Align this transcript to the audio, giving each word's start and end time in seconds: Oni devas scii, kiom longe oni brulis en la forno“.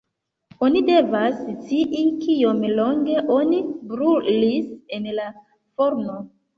Oni 0.67 0.79
devas 0.87 1.35
scii, 1.41 2.01
kiom 2.25 2.65
longe 2.81 3.21
oni 3.39 3.63
brulis 3.95 4.77
en 5.01 5.11
la 5.23 5.33
forno“. 5.41 6.23